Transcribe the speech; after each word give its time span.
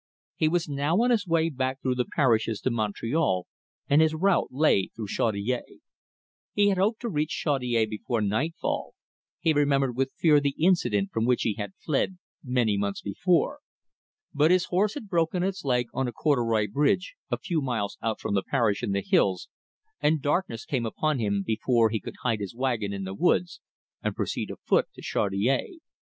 He 0.35 0.47
was 0.47 0.67
now 0.67 0.97
on 1.03 1.11
his 1.11 1.27
way 1.27 1.49
back 1.51 1.79
through 1.79 1.93
the 1.93 2.07
parishes 2.15 2.59
to 2.61 2.71
Montreal, 2.71 3.45
and 3.87 4.01
his 4.01 4.15
route 4.15 4.47
lay 4.49 4.87
through 4.95 5.09
Chaudiere. 5.09 5.61
He 6.53 6.69
had 6.69 6.79
hoped 6.79 7.01
to 7.01 7.07
reach 7.09 7.29
Chaudiere 7.29 7.85
before 7.85 8.19
nightfall 8.19 8.95
he 9.39 9.53
remembered 9.53 9.95
with 9.95 10.15
fear 10.17 10.39
the 10.39 10.55
incident 10.57 11.11
from 11.11 11.25
which 11.27 11.43
he 11.43 11.53
had 11.53 11.75
fled 11.77 12.17
many 12.43 12.77
months 12.79 13.03
before; 13.03 13.59
but 14.33 14.49
his 14.49 14.65
horse 14.65 14.95
had 14.95 15.07
broken 15.07 15.43
its 15.43 15.63
leg 15.63 15.85
on 15.93 16.07
a 16.07 16.11
corduroy 16.11 16.65
bridge, 16.67 17.13
a 17.29 17.37
few 17.37 17.61
miles 17.61 17.99
out 18.01 18.19
from 18.19 18.33
the 18.33 18.41
parish 18.41 18.81
in 18.81 18.93
the 18.93 19.03
hills, 19.03 19.49
and 19.99 20.19
darkness 20.19 20.65
came 20.65 20.87
upon 20.87 21.19
him 21.19 21.43
before 21.45 21.91
he 21.91 21.99
could 21.99 22.15
hide 22.23 22.39
his 22.39 22.55
wagon 22.55 22.91
in 22.91 23.03
the 23.03 23.13
woods 23.13 23.61
and 24.01 24.15
proceed 24.15 24.49
afoot 24.49 24.87
to 24.95 25.01
Chaudiere. 25.03 25.77